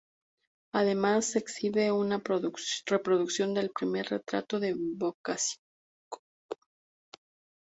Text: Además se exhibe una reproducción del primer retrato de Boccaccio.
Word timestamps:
Además 0.73 1.27
se 1.27 1.37
exhibe 1.37 1.91
una 1.91 2.19
reproducción 2.87 3.53
del 3.53 3.69
primer 3.69 4.07
retrato 4.09 4.59
de 4.59 4.73
Boccaccio. 4.75 5.59